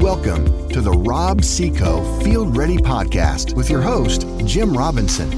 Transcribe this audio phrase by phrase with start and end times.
[0.00, 5.30] Welcome to the Rob-See-Co Field Ready Podcast with your host, Jim Robinson.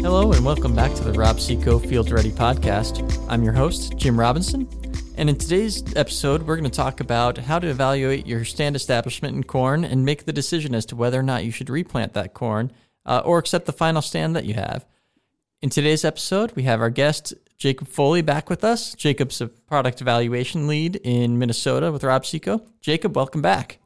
[0.00, 3.18] Hello, and welcome back to the Rob-See-Co Field Ready Podcast.
[3.30, 4.68] I'm your host, Jim Robinson,
[5.16, 9.34] and in today's episode, we're going to talk about how to evaluate your stand establishment
[9.34, 12.34] in corn and make the decision as to whether or not you should replant that
[12.34, 12.70] corn
[13.06, 14.84] uh, or accept the final stand that you have.
[15.62, 18.94] In today's episode, we have our guest, Jacob Foley back with us.
[18.94, 22.62] Jacob's a product evaluation lead in Minnesota with Rob-See-Co.
[22.80, 23.78] Jacob, welcome back.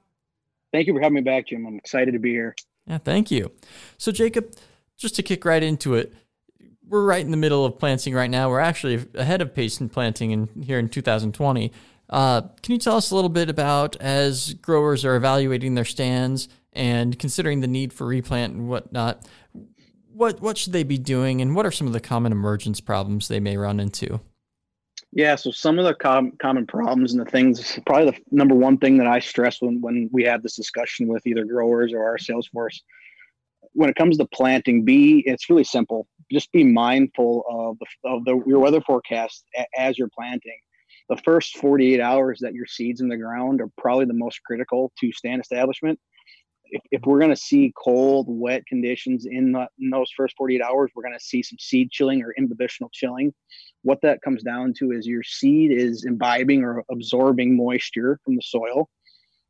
[0.72, 1.66] Thank you for having me back, Jim.
[1.66, 2.54] I'm excited to be here.
[2.86, 3.50] Yeah, thank you.
[3.98, 4.54] So, Jacob,
[4.96, 6.14] just to kick right into it,
[6.86, 8.48] we're right in the middle of planting right now.
[8.48, 11.72] We're actually ahead of pace in planting in here in 2020.
[12.10, 16.48] Uh, can you tell us a little bit about as growers are evaluating their stands
[16.72, 19.27] and considering the need for replant and whatnot?
[20.14, 23.28] What what should they be doing, and what are some of the common emergence problems
[23.28, 24.20] they may run into?
[25.12, 28.78] Yeah, so some of the com- common problems and the things, probably the number one
[28.78, 32.19] thing that I stress when when we have this discussion with either growers or our
[32.19, 32.83] sales force,
[33.72, 36.06] when it comes to planting, be it's really simple.
[36.33, 39.44] Just be mindful of the of the your weather forecast
[39.77, 40.58] as you're planting.
[41.08, 44.91] The first 48 hours that your seeds in the ground are probably the most critical
[45.00, 46.00] to stand establishment
[46.75, 50.61] if, if we're going to see cold, wet conditions in, the, in those first 48
[50.61, 53.33] hours, we're going to see some seed chilling or imbibitional chilling.
[53.83, 58.42] What that comes down to is your seed is imbibing or absorbing moisture from the
[58.42, 58.89] soil.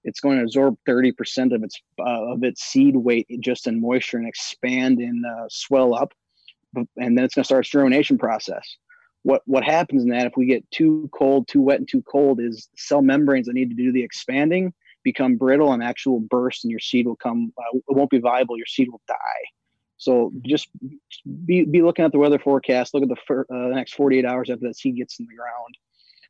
[0.04, 4.18] It's going to absorb 30% of its uh, of its seed weight just in moisture
[4.18, 6.12] and expand and uh, swell up,
[6.76, 8.76] and then it's going to start its germination process.
[9.22, 12.38] What what happens in that if we get too cold, too wet, and too cold
[12.38, 16.70] is cell membranes that need to do the expanding become brittle and actual burst and
[16.70, 19.14] your seed will come uh, it won't be viable your seed will die.
[19.96, 20.68] So just
[21.46, 24.24] be, be looking at the weather forecast look at the, fir- uh, the next 48
[24.24, 25.76] hours after that seed gets in the ground.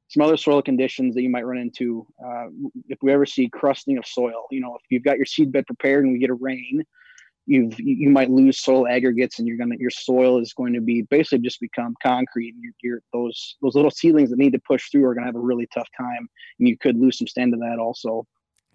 [0.08, 2.46] Some other soil conditions that you might run into uh,
[2.88, 5.66] if we ever see crusting of soil you know if you've got your seed bed
[5.66, 6.84] prepared and we get a rain
[7.46, 11.02] you've you might lose soil aggregates and you're gonna your soil is going to be
[11.02, 14.90] basically just become concrete and you're, you're, those those little seedlings that need to push
[14.90, 17.58] through are gonna have a really tough time and you could lose some stand to
[17.58, 18.26] that also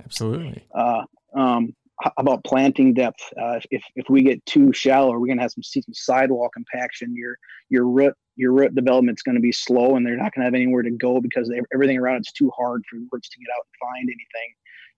[0.03, 0.65] Absolutely.
[0.73, 1.03] Uh,
[1.35, 1.73] um,
[2.17, 3.21] about planting depth.
[3.39, 7.15] Uh, if, if we get too shallow, we're going to have some, some sidewall compaction.
[7.15, 7.37] Your
[7.69, 10.45] your root your root development is going to be slow, and they're not going to
[10.45, 13.49] have anywhere to go because they, everything around it's too hard for roots to get
[13.55, 14.53] out and find anything.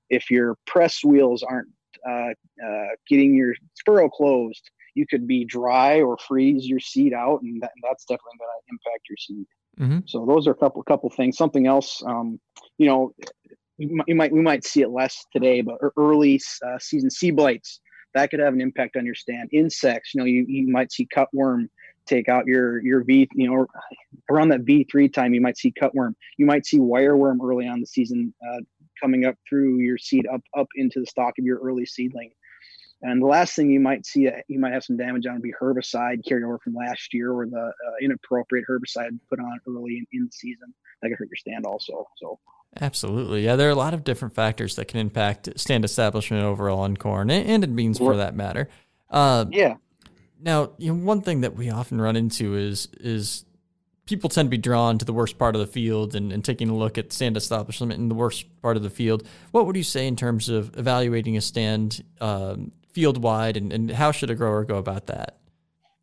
[0.10, 1.70] If your press wheels aren't
[2.08, 2.34] uh,
[2.64, 7.62] uh, getting your furrow closed, you could be dry or freeze your seed out, and,
[7.62, 9.46] that, and that's definitely going to impact your seed.
[9.80, 10.00] Mm-hmm.
[10.06, 11.38] So those are a couple couple things.
[11.38, 12.40] Something else, um,
[12.78, 13.14] you know,
[14.08, 17.80] you might we might see it less today, but early uh, season seed blights
[18.14, 19.50] that could have an impact on your stand.
[19.54, 21.68] Insects, you know, you, you might see cutworm
[22.06, 23.68] take out your your V, you know,
[24.30, 26.14] around that V three time, you might see cutworm.
[26.38, 28.60] You might see wireworm early on the season uh,
[29.02, 32.32] coming up through your seed up up into the stalk of your early seedling.
[33.04, 35.42] And the last thing you might see, uh, you might have some damage on would
[35.42, 39.98] be herbicide carried over from last year, or the uh, inappropriate herbicide put on early
[39.98, 42.08] in, in the season that could hurt your stand also.
[42.18, 42.40] So
[42.80, 43.44] Absolutely.
[43.44, 46.96] Yeah, there are a lot of different factors that can impact stand establishment overall in
[46.96, 48.70] corn and in beans for that matter.
[49.10, 49.76] Uh, yeah.
[50.40, 53.46] Now, you know, one thing that we often run into is is
[54.06, 56.70] people tend to be drawn to the worst part of the field and, and taking
[56.70, 59.28] a look at stand establishment in the worst part of the field.
[59.52, 63.92] What would you say in terms of evaluating a stand um, field wide and, and
[63.92, 65.38] how should a grower go about that?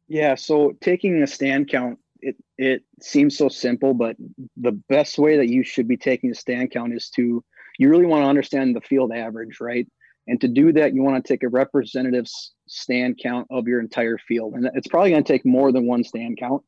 [0.09, 4.17] Yeah, so taking a stand count it it seems so simple, but
[4.57, 7.45] the best way that you should be taking a stand count is to
[7.79, 9.87] you really want to understand the field average, right?
[10.27, 12.27] And to do that, you want to take a representative
[12.67, 16.05] stand count of your entire field, and it's probably going to take more than one
[16.05, 16.63] stand count.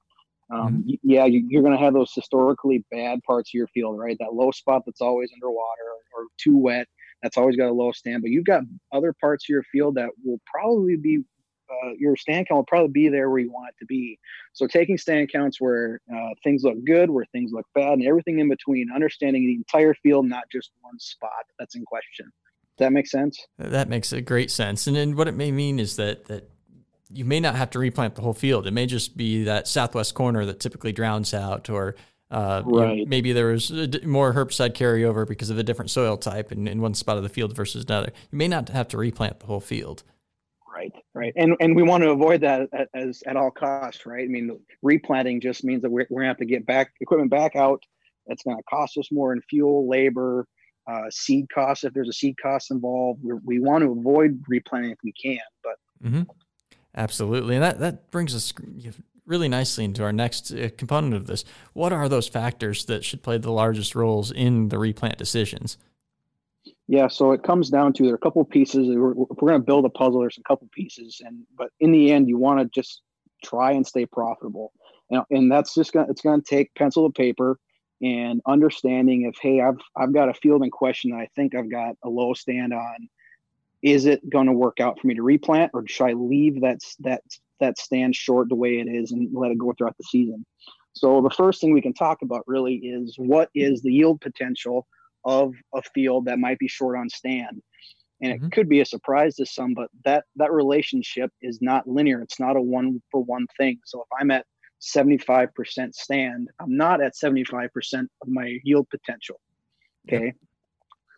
[0.53, 0.95] Um, mm-hmm.
[1.03, 4.17] Yeah, you, are going to have those historically bad parts of your field, right?
[4.19, 6.89] That low spot that's always underwater or, or too wet,
[7.23, 8.23] that's always got a low stand.
[8.23, 11.23] But you've got other parts of your field that will probably be
[11.71, 14.19] uh, your stand count will probably be there where you want it to be.
[14.55, 18.41] So taking stand counts where uh, things look good, where things look bad, and everything
[18.41, 22.27] in between, understanding the entire field, not just one spot that's in question.
[22.77, 23.47] Does that make sense?
[23.59, 24.87] That makes a great sense.
[24.87, 26.51] And then what it may mean is that that
[27.13, 28.67] you may not have to replant the whole field.
[28.67, 31.97] It may just be that southwest corner that typically drowns out, or
[32.31, 32.97] uh, right.
[32.97, 33.71] You know, maybe there was
[34.05, 37.29] more herbicide carryover because of a different soil type in, in one spot of the
[37.29, 38.13] field versus another.
[38.31, 40.05] You may not have to replant the whole field.
[40.73, 44.25] Right, right, and and we want to avoid that at, as at all costs, right?
[44.25, 47.57] I mean, replanting just means that we're, we're gonna have to get back equipment back
[47.57, 47.83] out.
[48.27, 50.47] That's gonna cost us more in fuel, labor,
[50.87, 53.21] uh, seed costs if there's a seed cost involved.
[53.23, 56.23] We're, we want to avoid replanting if we can, but mm-hmm.
[56.95, 58.55] absolutely, and that that brings us
[59.31, 61.45] really nicely into our next uh, component of this.
[61.73, 65.79] What are those factors that should play the largest roles in the replant decisions?
[66.89, 68.89] Yeah, so it comes down to there are a couple of pieces.
[68.89, 71.93] We're, if we're going to build a puzzle, there's a couple pieces, and but in
[71.93, 73.03] the end, you want to just
[73.45, 74.73] try and stay profitable.
[75.09, 77.59] You and that's just going it's going to take pencil to paper
[78.03, 81.71] and understanding if hey, I've I've got a field in question that I think I've
[81.71, 83.09] got a low stand on.
[83.83, 86.81] Is it going to work out for me to replant, or should I leave that
[87.01, 87.23] that
[87.61, 90.45] that stand short the way it is and let it go throughout the season?
[90.93, 94.87] So the first thing we can talk about really is what is the yield potential
[95.25, 97.63] of a field that might be short on stand.
[98.23, 98.47] And mm-hmm.
[98.47, 102.21] it could be a surprise to some, but that that relationship is not linear.
[102.23, 103.79] It's not a one for one thing.
[103.85, 104.47] So if I'm at
[104.81, 109.41] 75% stand, I'm not at 75% of my yield potential.
[110.09, 110.35] Okay.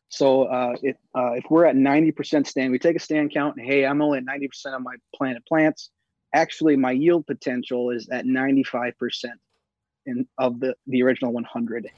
[0.09, 3.65] So uh, if, uh, if we're at 90% stand, we take a stand count and
[3.65, 5.91] hey, I'm only at 90% of my planted plants.
[6.33, 8.95] Actually, my yield potential is at 95%
[10.07, 11.91] in, of the, the original 100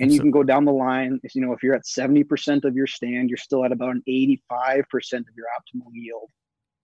[0.00, 1.20] and you can go down the line.
[1.34, 4.40] You know, if you're at 70% of your stand, you're still at about an 85%
[4.60, 6.30] of your optimal yield.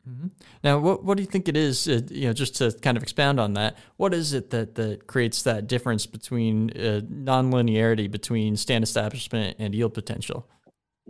[0.09, 0.27] Mm-hmm.
[0.63, 1.89] Now, what what do you think it is?
[1.89, 5.07] Uh, you know, just to kind of expound on that, what is it that that
[5.07, 10.47] creates that difference between uh, nonlinearity between stand establishment and yield potential?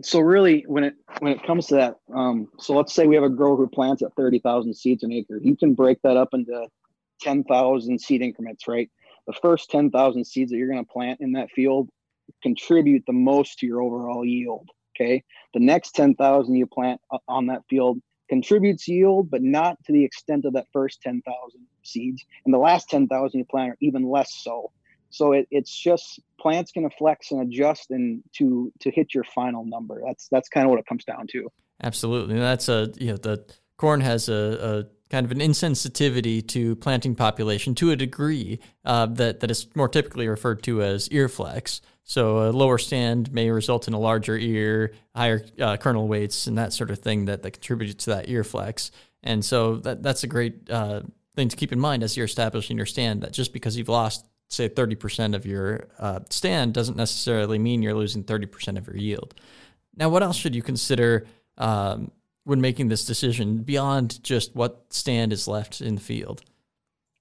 [0.01, 3.23] So really, when it when it comes to that, um, so let's say we have
[3.23, 5.39] a grower who plants at thirty thousand seeds an acre.
[5.41, 6.67] You can break that up into
[7.21, 8.89] ten thousand seed increments, right?
[9.27, 11.89] The first ten thousand seeds that you're going to plant in that field
[12.43, 14.69] contribute the most to your overall yield.
[14.95, 15.23] Okay.
[15.53, 17.99] The next 10,000 you plant on that field
[18.29, 21.23] contributes yield, but not to the extent of that first 10,000
[21.83, 22.23] seeds.
[22.45, 24.71] And the last 10,000 you plant are even less so.
[25.15, 29.65] So it, it's just plants can flex and adjust and to to hit your final
[29.65, 30.01] number.
[30.05, 31.49] That's that's kind of what it comes down to.
[31.81, 32.37] Absolutely.
[32.37, 33.45] That's a you know the
[33.77, 39.05] corn has a, a kind of an insensitivity to planting population to a degree uh,
[39.05, 41.81] that that is more typically referred to as ear flex.
[42.03, 46.57] So a lower stand may result in a larger ear, higher uh, kernel weights, and
[46.57, 48.91] that sort of thing that, that contributes to that ear flex.
[49.23, 51.01] And so that that's a great uh,
[51.35, 53.21] thing to keep in mind as you're establishing your stand.
[53.21, 57.93] That just because you've lost say 30% of your uh, stand doesn't necessarily mean you're
[57.93, 59.35] losing 30% of your yield.
[59.95, 61.25] Now, what else should you consider
[61.57, 62.11] um,
[62.43, 66.43] when making this decision beyond just what stand is left in the field?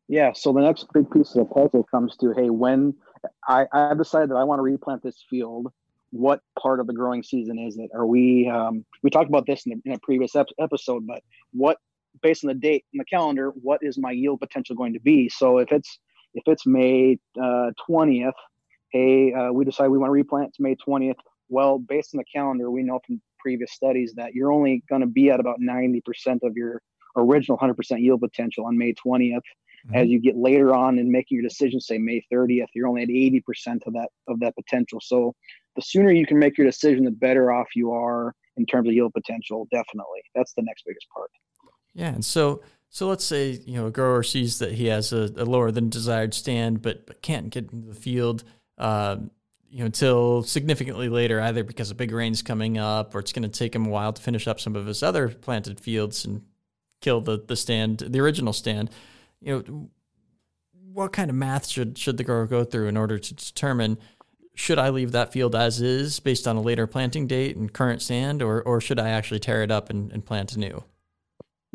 [0.08, 0.32] Yeah.
[0.34, 2.94] So the next big piece of the puzzle comes to hey, when
[3.46, 5.72] I, I've decided that I want to replant this field.
[6.10, 7.90] What part of the growing season is it?
[7.92, 11.22] Are we, um, we talked about this in a, in a previous ep- episode, but
[11.52, 11.78] what,
[12.22, 15.28] based on the date in the calendar, what is my yield potential going to be?
[15.28, 15.98] So if it's,
[16.34, 18.32] if it's May uh, 20th,
[18.90, 21.16] hey, uh, we decide we want to replant to May 20th.
[21.48, 25.06] Well, based on the calendar, we know from previous studies that you're only going to
[25.06, 26.00] be at about 90%
[26.42, 26.80] of your
[27.16, 29.36] original 100% yield potential on May 20th.
[29.36, 29.94] Mm-hmm.
[29.94, 33.08] As you get later on in making your decision, say May 30th, you're only at
[33.08, 34.98] 80% of that of that potential.
[35.02, 35.34] So
[35.76, 38.94] the sooner you can make your decision, the better off you are in terms of
[38.94, 39.68] yield potential.
[39.70, 41.30] Definitely, that's the next biggest part.
[41.92, 42.62] Yeah, and so
[42.94, 45.88] so let's say you know a grower sees that he has a, a lower than
[45.88, 48.44] desired stand, but but can't get into the field.
[48.78, 49.16] Uh,
[49.68, 53.42] you know, until significantly later, either because a big rain's coming up, or it's going
[53.42, 56.42] to take him a while to finish up some of his other planted fields and
[57.00, 58.90] kill the the stand, the original stand
[59.40, 59.88] you know,
[60.92, 63.98] what kind of math should should the grower go through in order to determine
[64.54, 68.02] should I leave that field as is based on a later planting date and current
[68.02, 70.84] sand, or or should I actually tear it up and, and plant anew?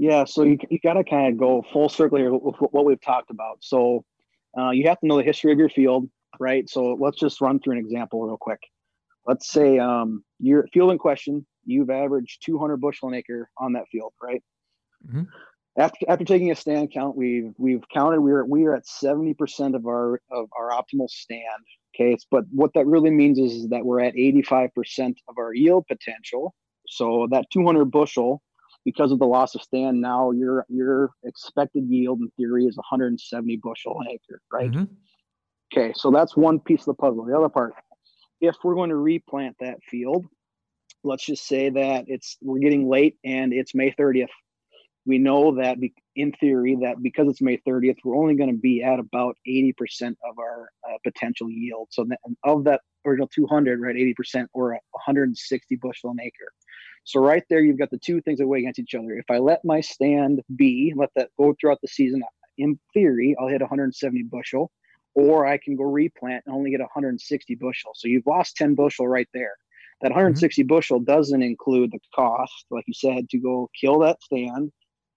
[0.02, 3.02] Yeah, so you you got to kind of go full circle here with what we've
[3.02, 3.58] talked about.
[3.60, 4.06] So
[4.58, 6.70] uh, you have to know the history of your field, right?
[6.70, 8.60] So let's just run through an example real quick.
[9.28, 13.86] Let's say um, your field in question, you've averaged 200 bushel an acre on that
[13.92, 14.42] field, right?
[15.06, 15.24] Mm-hmm
[15.80, 19.76] after after taking a stand count, we've we've counted we're we are at seventy percent
[19.76, 21.64] of our of our optimal stand.
[21.96, 25.38] Okay, but what that really means is, is that we're at eighty five percent of
[25.38, 26.54] our yield potential.
[26.88, 28.42] So that two hundred bushel,
[28.86, 32.84] because of the loss of stand, now your your expected yield in theory is one
[32.90, 34.72] hundred and seventy bushel an acre, right?
[34.72, 34.94] Mm-hmm.
[35.74, 37.26] Okay, so that's one piece of the puzzle.
[37.26, 37.74] The other part,
[38.42, 40.26] if we're going to replant that field,
[41.04, 44.32] let's just say that it's we're getting late and it's May thirtieth
[45.10, 45.78] we know that
[46.16, 49.74] in theory that because it's May 30th, we're only going to be at about 80%
[50.02, 51.88] of our uh, potential yield.
[51.90, 56.52] So that, of that original 200, right, 80% or 160 bushel an acre.
[57.10, 59.14] So right there, you've got the two things that weigh against each other.
[59.14, 62.22] If I let my stand be, let that go throughout the season,
[62.60, 64.70] in theory, I'll hit 170 bushel,
[65.16, 67.94] or I can go replant and only get 160 bushel.
[67.96, 69.54] So you've lost 10 bushel right there.
[70.02, 70.68] That 160 mm-hmm.
[70.68, 74.72] bushel doesn't include the cost, like you said, to go kill that stand,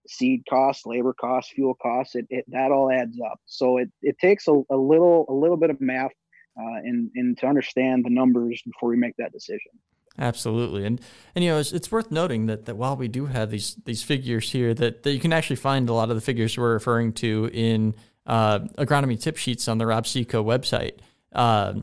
[0.08, 3.38] seed costs, labor costs, fuel costs, it, it that all adds up.
[3.44, 6.12] So it, it takes a, a little a little bit of math
[6.58, 9.72] uh, and and to understand the numbers before we make that decision.
[10.18, 11.00] Absolutely, and
[11.34, 14.02] and you know it's, it's worth noting that, that while we do have these these
[14.02, 17.14] figures here, that, that you can actually find a lot of the figures we're referring
[17.14, 17.94] to in
[18.26, 20.98] uh, agronomy tip sheets on the Rob-See-Co website.
[21.32, 21.74] Uh,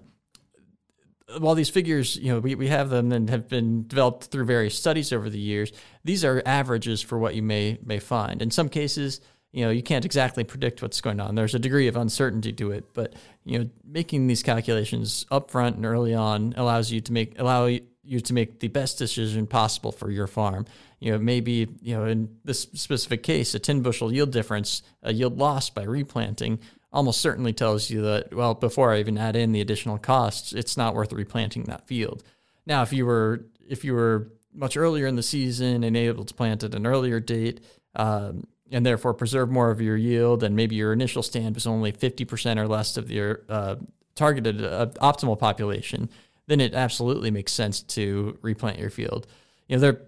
[1.40, 4.78] while these figures, you know, we, we have them and have been developed through various
[4.78, 5.72] studies over the years,
[6.04, 8.42] these are averages for what you may may find.
[8.42, 9.22] In some cases,
[9.52, 11.34] you know, you can't exactly predict what's going on.
[11.36, 15.86] There's a degree of uncertainty to it, but you know, making these calculations upfront and
[15.86, 17.68] early on allows you to make allow
[18.10, 20.66] you to make the best decision possible for your farm.
[21.00, 25.14] You know, maybe, you know, in this specific case, a 10 bushel yield difference, a
[25.14, 26.60] yield loss by replanting
[26.92, 30.76] almost certainly tells you that, well, before I even add in the additional costs, it's
[30.76, 32.24] not worth replanting that field.
[32.66, 36.34] Now, if you were, if you were much earlier in the season and able to
[36.34, 37.62] plant at an earlier date,
[37.96, 41.92] um, and therefore preserve more of your yield, and maybe your initial stand was only
[41.92, 43.76] 50% or less of your uh,
[44.16, 46.10] targeted uh, optimal population,
[46.50, 49.28] then it absolutely makes sense to replant your field.
[49.68, 50.02] You know, there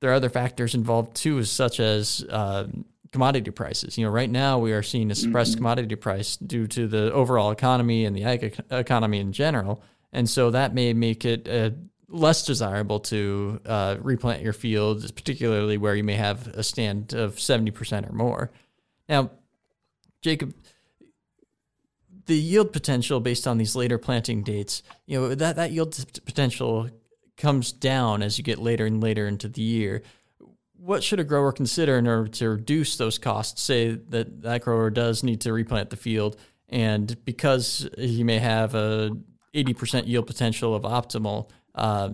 [0.00, 2.66] there are other factors involved too, such as uh,
[3.10, 3.96] commodity prices.
[3.96, 5.58] You know, right now we are seeing a suppressed mm-hmm.
[5.58, 10.50] commodity price due to the overall economy and the ag economy in general, and so
[10.50, 11.70] that may make it uh,
[12.08, 17.40] less desirable to uh, replant your fields, particularly where you may have a stand of
[17.40, 18.50] seventy percent or more.
[19.08, 19.30] Now,
[20.20, 20.54] Jacob,
[22.26, 26.88] the yield potential based on these later planting dates, you know, that, that yield potential
[27.36, 30.02] comes down as you get later and later into the year.
[30.76, 33.62] What should a grower consider in order to reduce those costs?
[33.62, 36.36] Say that that grower does need to replant the field,
[36.68, 39.16] and because he may have a
[39.54, 42.10] 80% yield potential of optimal, uh,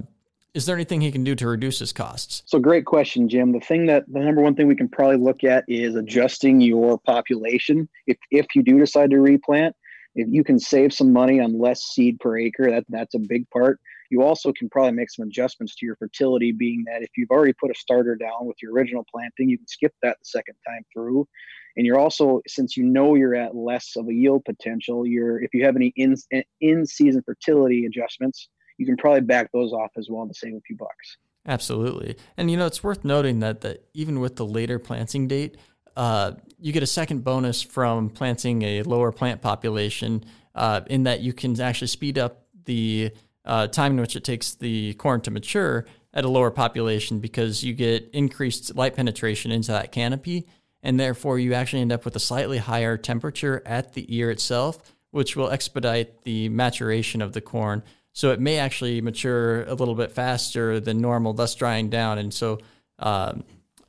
[0.54, 2.42] is there anything he can do to reduce his costs?
[2.46, 3.52] So, great question, Jim.
[3.52, 6.98] The thing that the number one thing we can probably look at is adjusting your
[6.98, 7.88] population.
[8.06, 9.76] If if you do decide to replant,
[10.18, 13.48] if you can save some money on less seed per acre, that that's a big
[13.50, 13.80] part.
[14.10, 17.52] You also can probably make some adjustments to your fertility, being that if you've already
[17.52, 20.82] put a starter down with your original planting, you can skip that the second time
[20.92, 21.28] through.
[21.76, 25.54] And you're also, since you know you're at less of a yield potential, you're if
[25.54, 26.16] you have any in
[26.60, 30.60] in season fertility adjustments, you can probably back those off as well to save a
[30.66, 31.16] few bucks.
[31.46, 35.56] Absolutely, and you know it's worth noting that that even with the later planting date,
[35.98, 40.24] uh, you get a second bonus from planting a lower plant population
[40.54, 43.10] uh, in that you can actually speed up the
[43.44, 47.64] uh, time in which it takes the corn to mature at a lower population because
[47.64, 50.46] you get increased light penetration into that canopy.
[50.84, 54.94] And therefore, you actually end up with a slightly higher temperature at the ear itself,
[55.10, 57.82] which will expedite the maturation of the corn.
[58.12, 62.18] So it may actually mature a little bit faster than normal, thus drying down.
[62.18, 62.60] And so
[63.00, 63.42] um,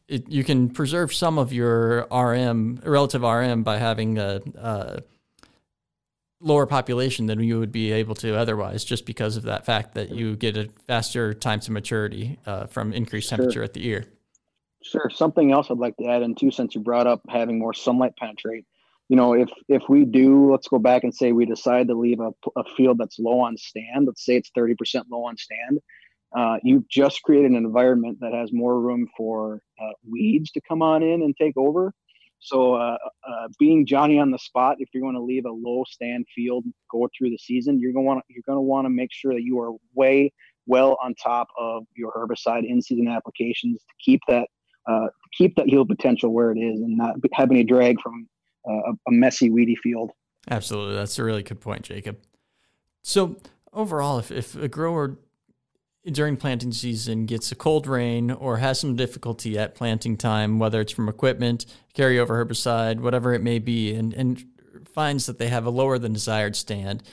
[0.09, 5.01] it, you can preserve some of your RM, relative RM, by having a, a,
[6.41, 10.09] lower population than you would be able to otherwise, just because of that fact that
[10.09, 13.63] you get a faster time to maturity uh, from increased temperature sure.
[13.63, 14.05] at the ear.
[14.81, 15.09] Sure.
[15.09, 18.13] Something else I'd like to add in too, since you brought up having more sunlight
[18.17, 18.65] penetrate.
[19.09, 22.19] You know, if if we do, let's go back and say we decide to leave
[22.19, 24.05] a, a field that's low on stand.
[24.05, 25.79] Let's say it's thirty percent low on stand
[26.35, 30.81] uh, you've just created an environment that has more room for uh, weeds to come
[30.81, 31.93] on in and take over.
[32.41, 35.83] So, uh, uh being Johnny on the spot, if you're going to leave a low
[35.87, 38.89] stand field go through the season, you're going to want you're going to want to
[38.89, 40.31] make sure that you are way
[40.65, 44.47] well on top of your herbicide in season applications to keep that
[44.87, 45.07] uh,
[45.37, 48.27] keep that yield potential where it is and not have any drag from
[48.69, 50.11] uh, a messy weedy field.
[50.49, 52.17] Absolutely, that's a really good point, Jacob.
[53.03, 53.37] So
[53.73, 55.17] overall, if if a grower
[56.09, 60.81] during planting season gets a cold rain or has some difficulty at planting time, whether
[60.81, 64.43] it's from equipment, carryover herbicide, whatever it may be, and, and
[64.93, 67.03] finds that they have a lower than desired stand,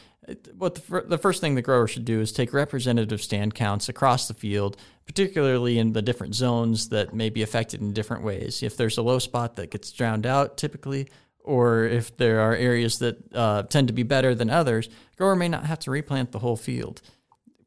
[0.56, 4.28] what the, the first thing the grower should do is take representative stand counts across
[4.28, 4.76] the field,
[5.06, 8.62] particularly in the different zones that may be affected in different ways.
[8.62, 11.08] If there's a low spot that gets drowned out typically,
[11.44, 15.48] or if there are areas that uh, tend to be better than others, grower may
[15.48, 17.02] not have to replant the whole field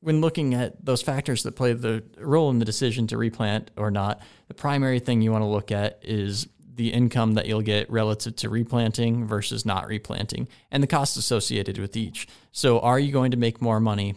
[0.02, 3.92] when looking at those factors that play the role in the decision to replant or
[3.92, 7.92] not, the primary thing you want to look at is the income that you'll get
[7.92, 12.28] relative to replanting versus not replanting and the costs associated with each.
[12.54, 14.16] So, are you going to make more money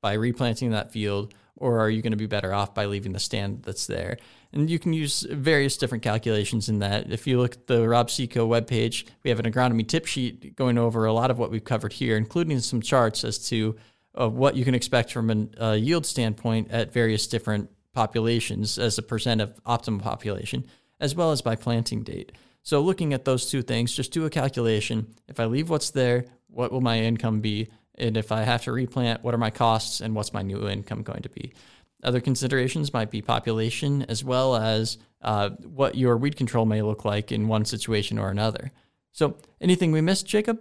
[0.00, 3.20] by replanting that field or are you going to be better off by leaving the
[3.20, 4.16] stand that's there?
[4.52, 7.12] And you can use various different calculations in that.
[7.12, 11.04] If you look at the Rob-See-Co webpage, we have an agronomy tip sheet going over
[11.04, 13.76] a lot of what we've covered here, including some charts as to
[14.20, 18.98] of what you can expect from a uh, yield standpoint at various different populations as
[18.98, 20.66] a percent of optimal population,
[21.00, 22.30] as well as by planting date.
[22.62, 25.14] So, looking at those two things, just do a calculation.
[25.26, 27.70] If I leave what's there, what will my income be?
[27.94, 31.02] And if I have to replant, what are my costs and what's my new income
[31.02, 31.54] going to be?
[32.02, 37.06] Other considerations might be population as well as uh, what your weed control may look
[37.06, 38.70] like in one situation or another.
[39.12, 40.60] So, anything we missed, Jacob?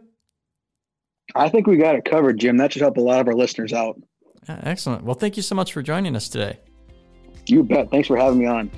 [1.36, 2.58] I think we got it covered, Jim.
[2.58, 4.02] That should help a lot of our listeners out.
[4.48, 5.04] Uh, excellent.
[5.04, 6.60] Well, thank you so much for joining us today.
[7.46, 7.90] You bet.
[7.92, 8.72] Thanks for having me on.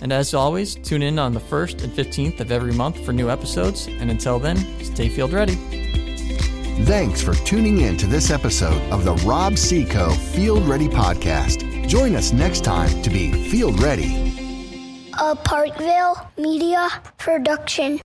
[0.00, 3.30] And as always, tune in on the 1st and 15th of every month for new
[3.30, 3.86] episodes.
[3.86, 5.54] And until then, stay field ready.
[6.84, 11.88] Thanks for tuning in to this episode of the Rob-See-Co Field Ready Podcast.
[11.88, 14.34] Join us next time to be field ready.
[15.20, 18.00] A Parkville Media Production.